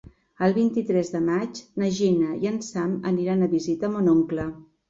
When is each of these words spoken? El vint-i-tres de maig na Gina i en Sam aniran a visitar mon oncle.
El 0.45 0.53
vint-i-tres 0.53 1.11
de 1.15 1.21
maig 1.25 1.61
na 1.83 1.91
Gina 1.99 2.31
i 2.47 2.51
en 2.53 2.57
Sam 2.71 2.97
aniran 3.13 3.45
a 3.45 3.51
visitar 3.55 3.93
mon 3.99 4.15
oncle. 4.19 4.49